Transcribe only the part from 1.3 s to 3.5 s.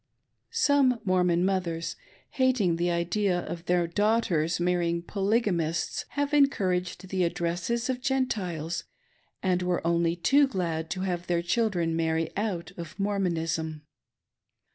mothers, hating the idea